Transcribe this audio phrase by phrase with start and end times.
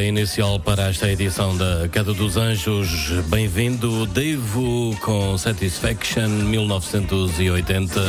[0.00, 3.10] Proposta inicial para esta edição da Queda dos Anjos.
[3.26, 8.00] Bem-vindo, Devo, com Satisfaction 1980.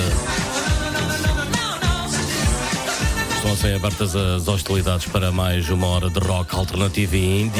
[3.35, 7.59] Estão a ser abertas as hostilidades para mais uma hora de rock alternativo e indie.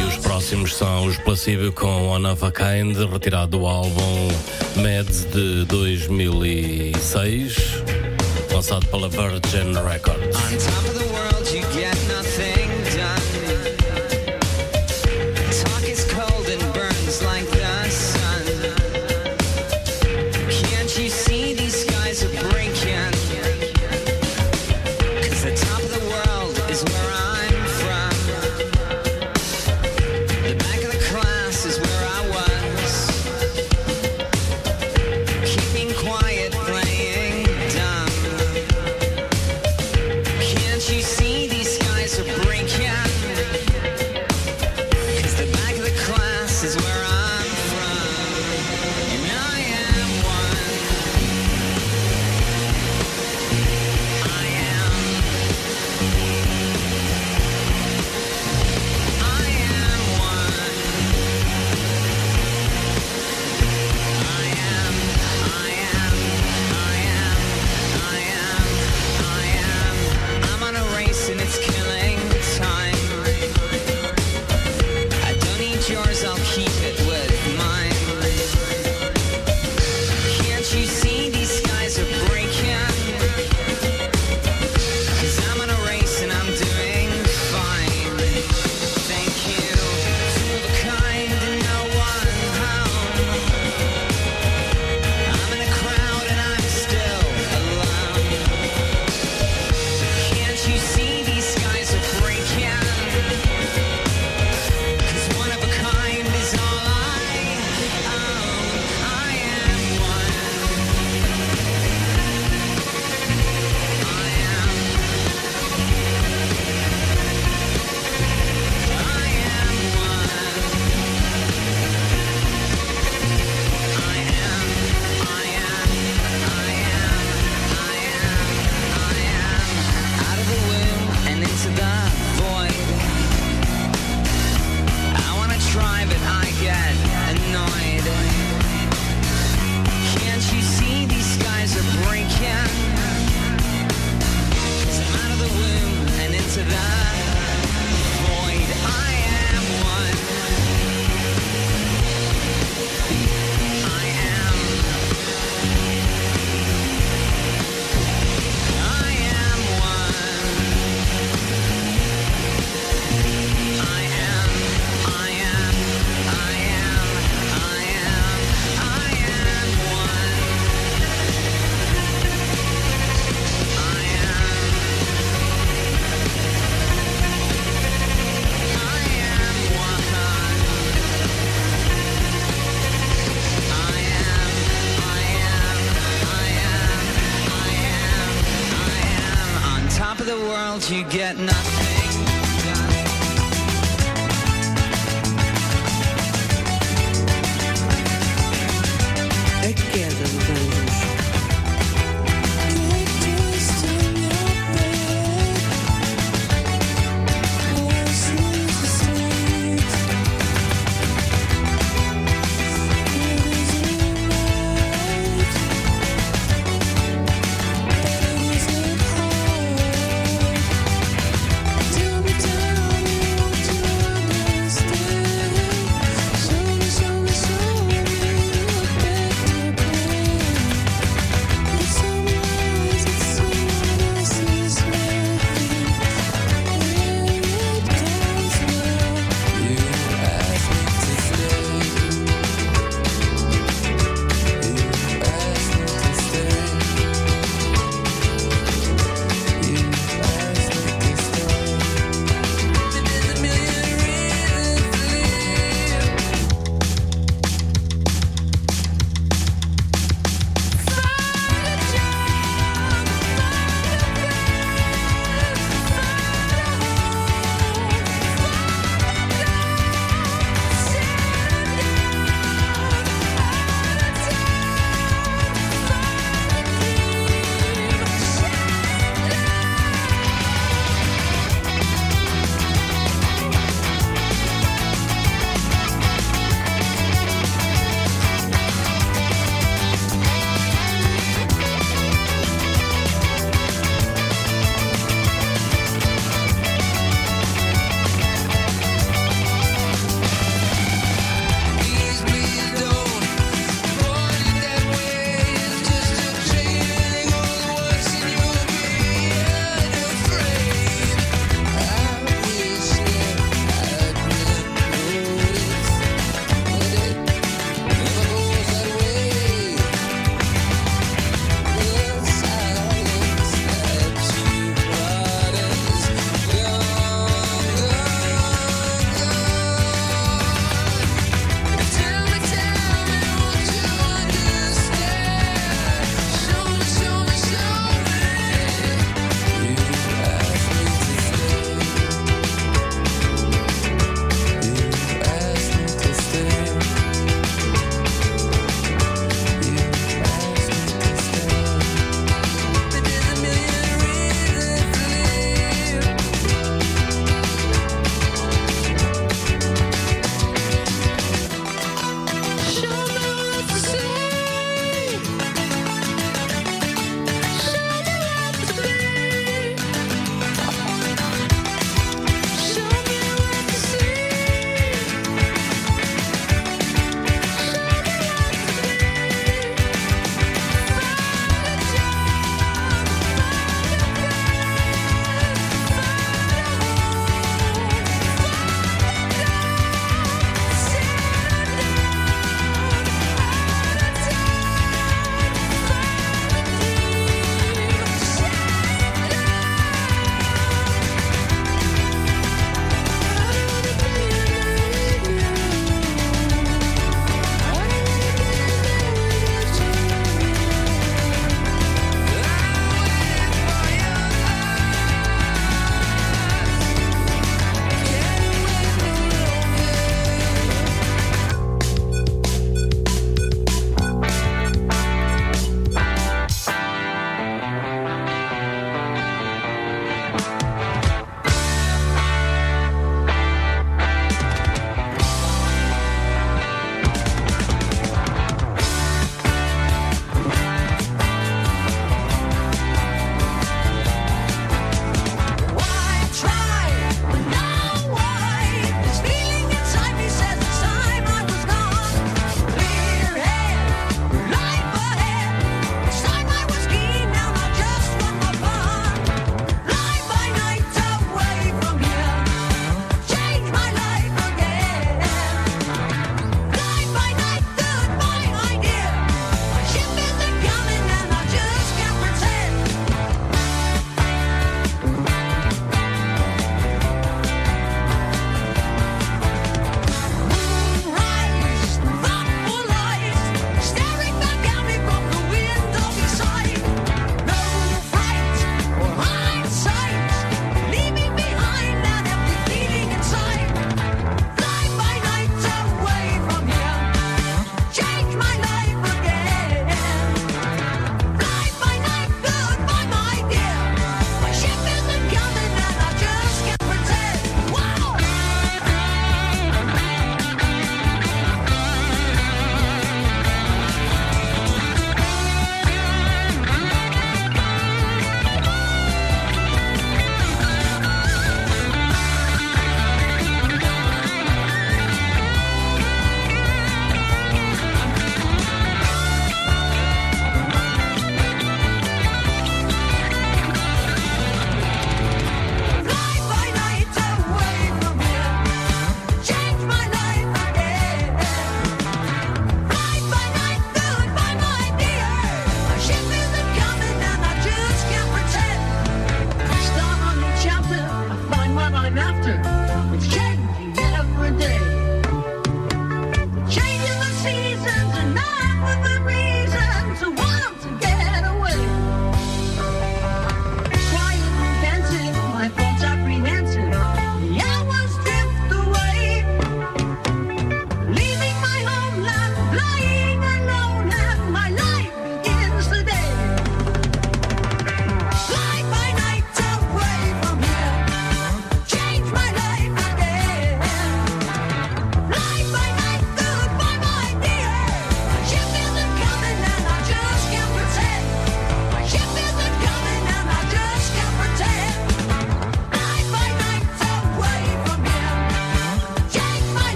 [0.00, 4.28] E os próximos são os Placebo com One of a Kind, retirado do álbum
[4.76, 7.82] Meds de 2006,
[8.52, 10.97] lançado pela Virgin Records.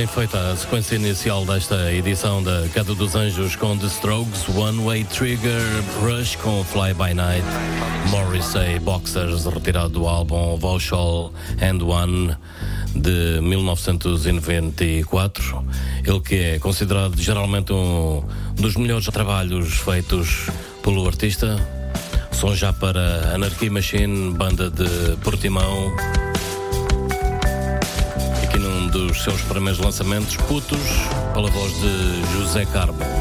[0.00, 4.82] Assim feita a sequência inicial desta edição da Cada dos Anjos com The Strokes, One
[4.82, 5.60] Way Trigger,
[6.00, 7.44] Rush com Fly By Night,
[8.08, 12.34] Morrissey Boxers, retirado do álbum Vauxhall and One
[12.94, 15.62] de 1994.
[16.06, 20.46] Ele que é considerado geralmente um dos melhores trabalhos feitos
[20.82, 21.58] pelo artista.
[22.32, 25.92] Som já para Anarchy Machine, banda de Portimão
[29.06, 30.78] dos seus primeiros lançamentos, Putos,
[31.32, 33.19] pela voz de José Carmo.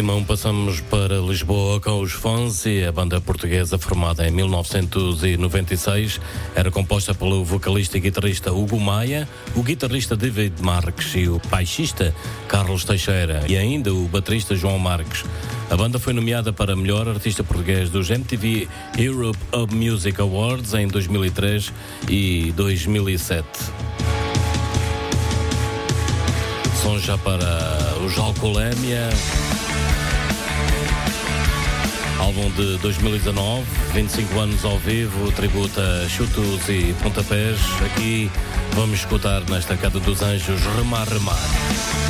[0.00, 6.18] Portimão passamos para Lisboa com os Fonsi, a banda portuguesa formada em 1996.
[6.54, 12.14] Era composta pelo vocalista e guitarrista Hugo Maia, o guitarrista David Marques e o baixista
[12.48, 15.22] Carlos Teixeira e ainda o baterista João Marques.
[15.68, 20.88] A banda foi nomeada para melhor artista português dos MTV Europe of Music Awards em
[20.88, 21.70] 2003
[22.08, 23.46] e 2007.
[26.82, 29.10] Som já para os Alcoolemia.
[32.40, 37.58] Álbum de 2019, 25 anos ao vivo, tributa chutos e pontapés.
[37.84, 38.30] Aqui
[38.74, 42.09] vamos escutar nesta Casa dos Anjos Remar Remar.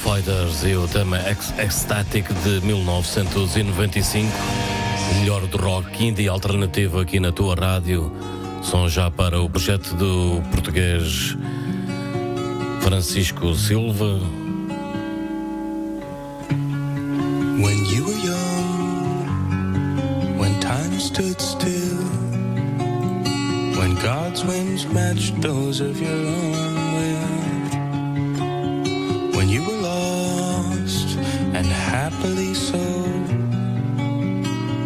[0.00, 1.18] Fighters e o tema
[1.58, 4.32] Ecstatic de 1995.
[5.10, 8.10] O melhor do rock indie alternativo aqui na tua rádio.
[8.62, 11.36] Som já para o projeto do português
[12.80, 14.18] Francisco Silva.
[17.58, 19.28] When you were young,
[20.38, 21.98] when time stood still,
[23.78, 26.79] when God's winds matched those of your own
[32.20, 32.78] happily so,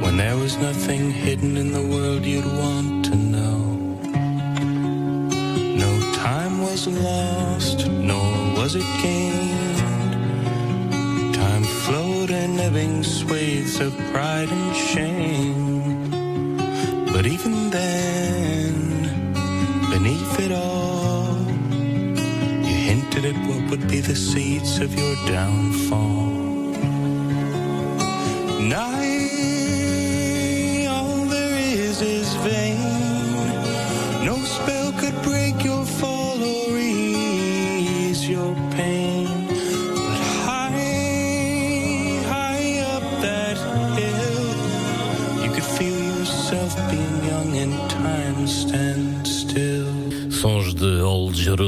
[0.02, 3.58] when there was nothing hidden in the world you'd want to know.
[5.84, 9.78] No time was lost, nor was it gained.
[11.34, 16.10] Time flowed in ebbing swathes of pride and shame.
[17.12, 18.74] But even then,
[19.90, 21.36] beneath it all,
[22.66, 26.23] you hinted at what would be the seeds of your downfall.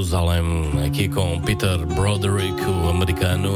[0.06, 3.52] Old Jerusalem, aqui com Peter Broderick, o americano.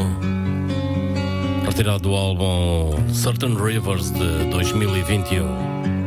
[1.65, 6.00] Retirado do álbum Certain Rivers de 2021.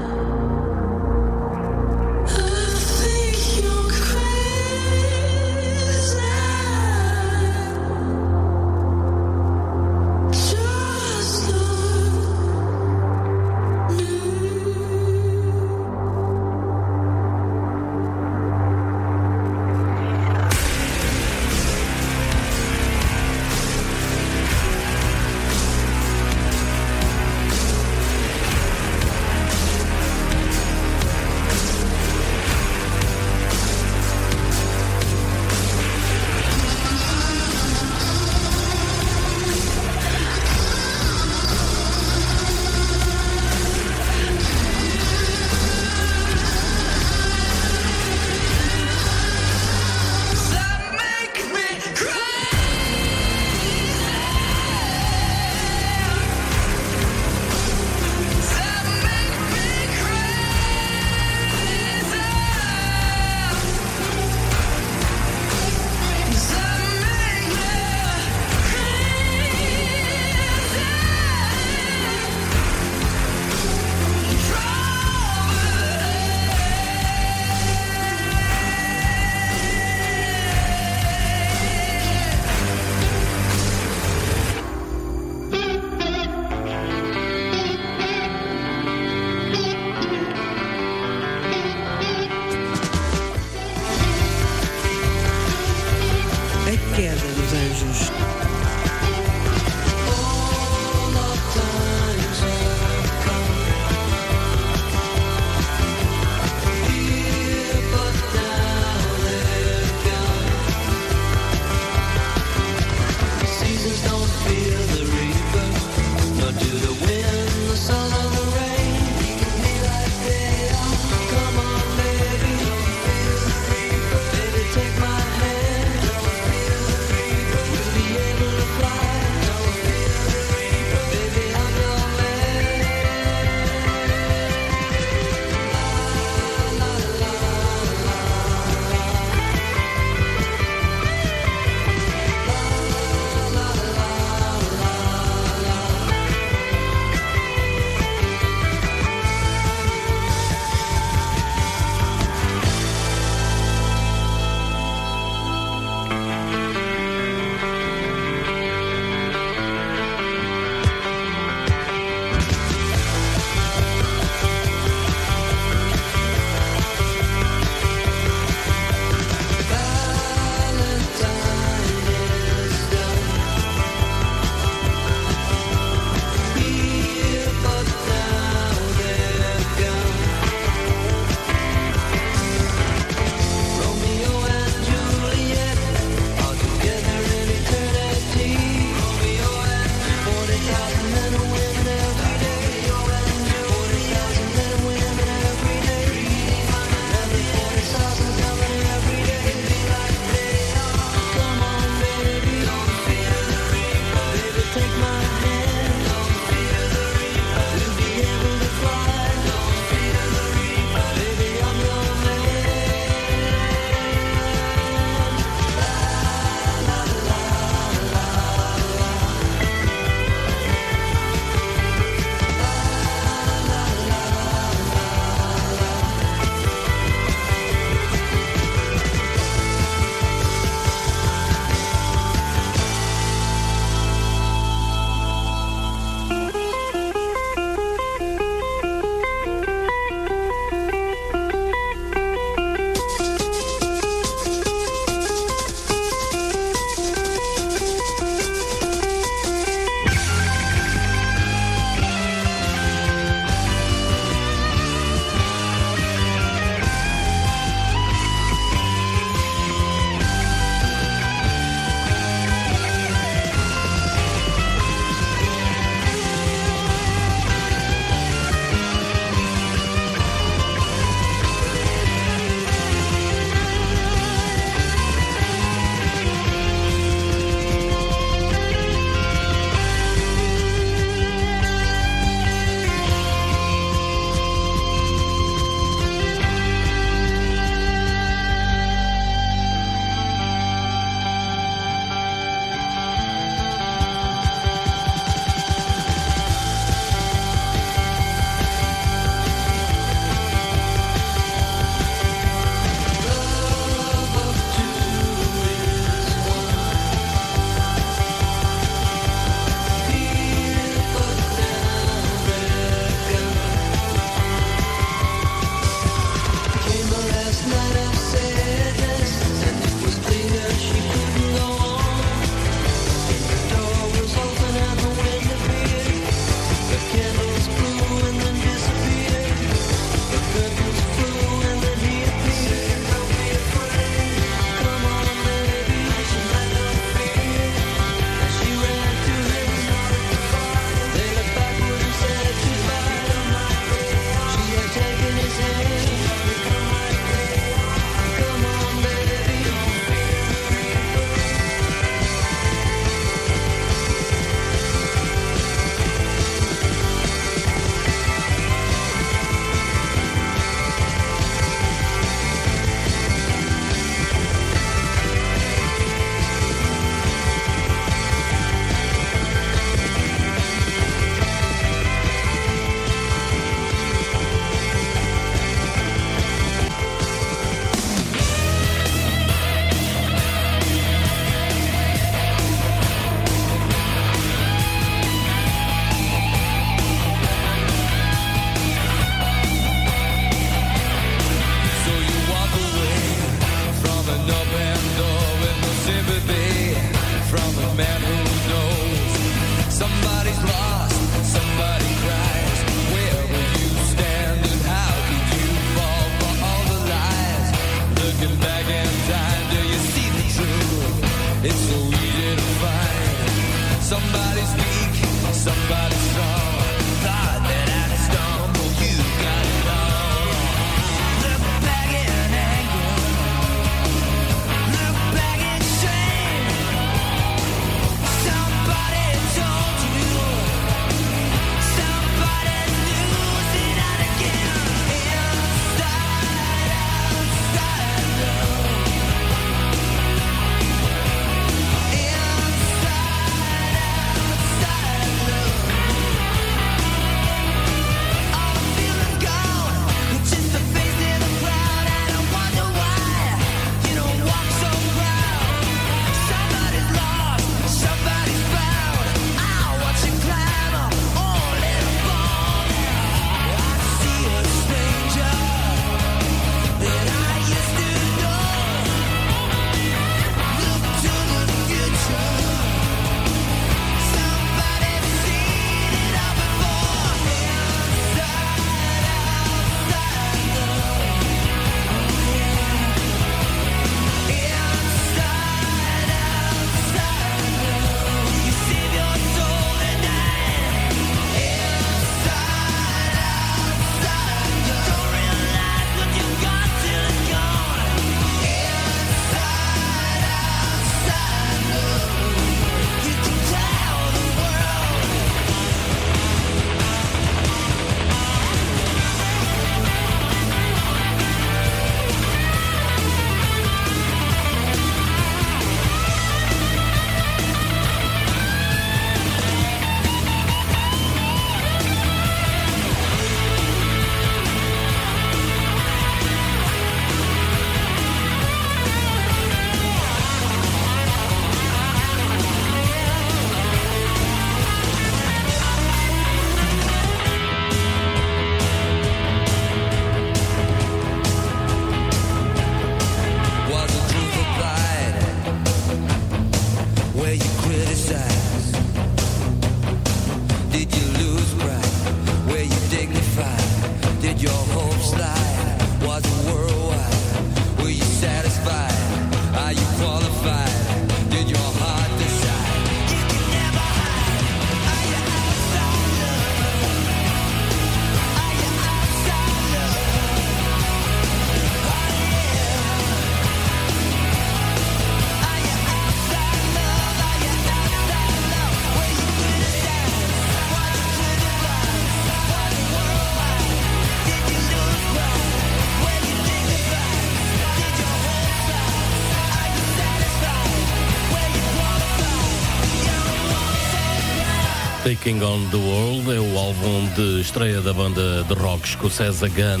[595.34, 600.00] Taking on the World é o álbum de estreia da banda de rock escocesa Gun,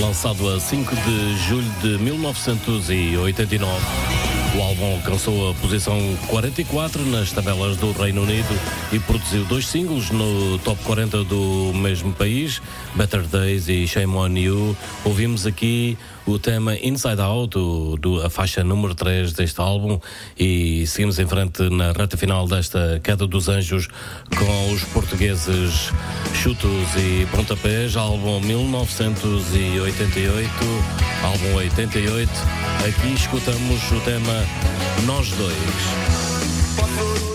[0.00, 4.21] lançado a 5 de julho de 1989.
[4.54, 8.54] O álbum alcançou a posição 44 nas tabelas do Reino Unido
[8.92, 12.60] e produziu dois singles no top 40 do mesmo país,
[12.94, 14.76] Better Days e Shame on You.
[15.06, 15.96] Ouvimos aqui
[16.26, 19.98] o tema Inside Out, do, do, a faixa número 3 deste álbum,
[20.38, 23.88] e seguimos em frente na reta final desta Queda dos Anjos
[24.36, 25.90] com os portugueses
[26.34, 30.50] Chutos e Pontapés, álbum 1988,
[31.22, 32.30] álbum 88.
[32.86, 34.41] Aqui escutamos o tema
[35.06, 37.31] nós Dois.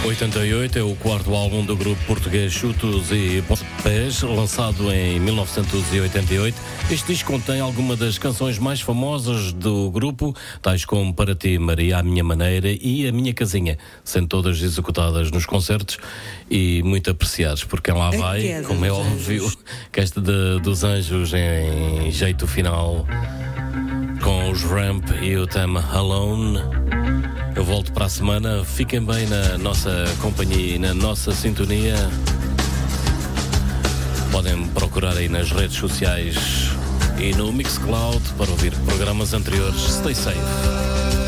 [0.00, 3.44] 1988 é o quarto álbum do grupo português Chutos e
[3.82, 6.56] Pés, lançado em 1988.
[6.90, 11.98] Este disco contém algumas das canções mais famosas do grupo, tais como Para Ti, Maria,
[11.98, 15.98] A Minha Maneira e A Minha Casinha, sendo todas executadas nos concertos
[16.50, 19.52] e muito apreciadas, porque lá vai, como é óbvio,
[19.92, 23.06] que esta de, dos Anjos em jeito final
[24.22, 27.29] com os Ramp e o tema Alone.
[27.60, 28.64] Eu volto para a semana.
[28.64, 29.90] Fiquem bem na nossa
[30.22, 31.94] companhia e na nossa sintonia.
[34.32, 36.36] Podem procurar aí nas redes sociais
[37.18, 39.78] e no Mixcloud para ouvir programas anteriores.
[39.78, 41.19] Stay safe.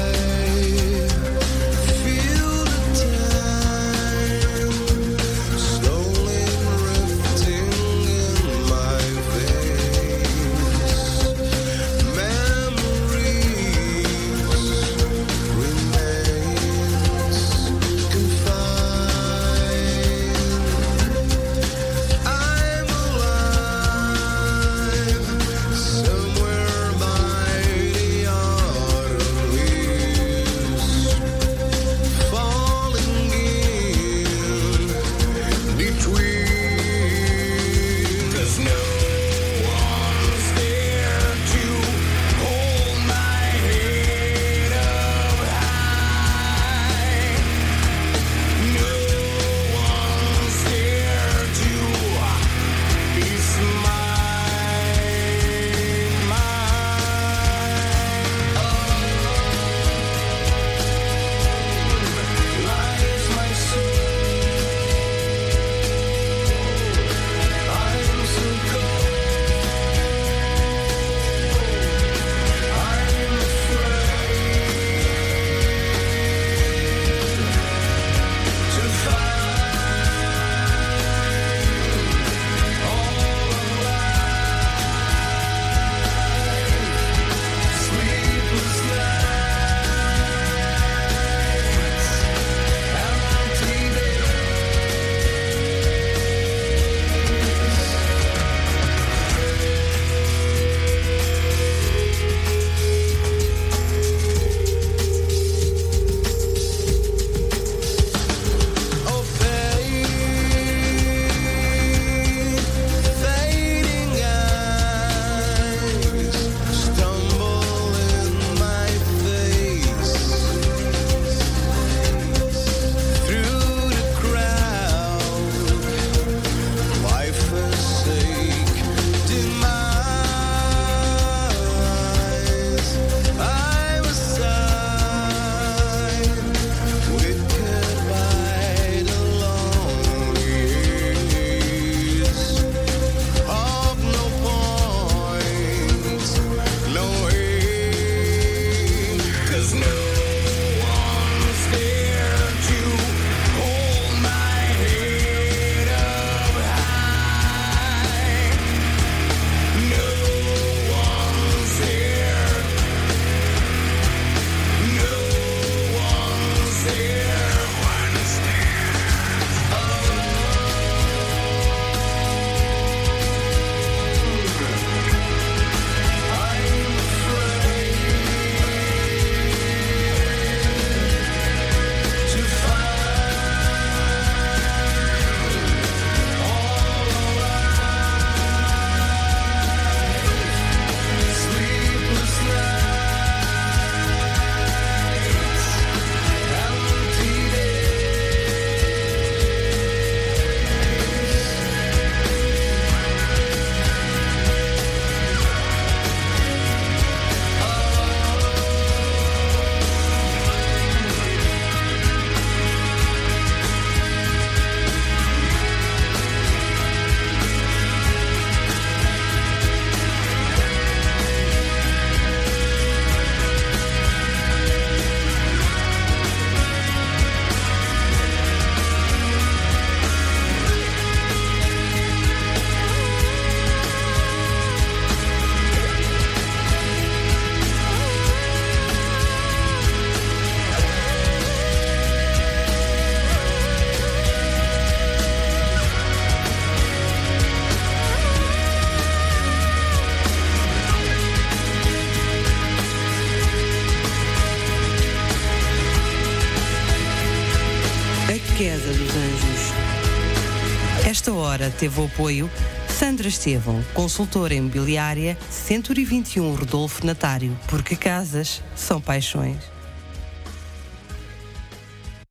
[261.82, 262.48] Teve o apoio
[262.88, 269.71] Sandra Estevão, consultora imobiliária 121 Rodolfo Natário, porque casas são paixões.